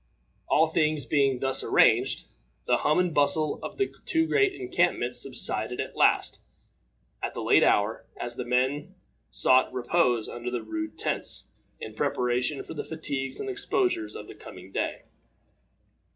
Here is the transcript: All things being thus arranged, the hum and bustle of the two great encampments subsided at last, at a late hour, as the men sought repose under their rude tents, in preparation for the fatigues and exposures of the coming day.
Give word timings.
All 0.49 0.65
things 0.65 1.05
being 1.05 1.37
thus 1.37 1.63
arranged, 1.63 2.25
the 2.65 2.77
hum 2.77 2.97
and 2.97 3.13
bustle 3.13 3.59
of 3.61 3.77
the 3.77 3.93
two 4.07 4.25
great 4.25 4.51
encampments 4.55 5.21
subsided 5.21 5.79
at 5.79 5.95
last, 5.95 6.39
at 7.21 7.35
a 7.35 7.41
late 7.43 7.63
hour, 7.63 8.07
as 8.19 8.33
the 8.35 8.43
men 8.43 8.95
sought 9.29 9.71
repose 9.71 10.27
under 10.27 10.49
their 10.49 10.63
rude 10.63 10.97
tents, 10.97 11.43
in 11.79 11.93
preparation 11.93 12.63
for 12.63 12.73
the 12.73 12.83
fatigues 12.83 13.39
and 13.39 13.47
exposures 13.47 14.15
of 14.15 14.27
the 14.27 14.33
coming 14.33 14.71
day. 14.71 15.03